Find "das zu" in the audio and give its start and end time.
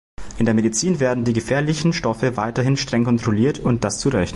3.83-4.09